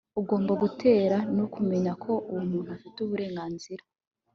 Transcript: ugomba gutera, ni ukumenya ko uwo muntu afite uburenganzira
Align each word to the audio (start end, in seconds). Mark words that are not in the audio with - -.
ugomba 0.19 0.53
gutera, 0.63 1.17
ni 1.33 1.41
ukumenya 1.45 1.93
ko 2.03 2.11
uwo 2.29 2.41
muntu 2.51 2.69
afite 2.75 2.97
uburenganzira 3.05 3.83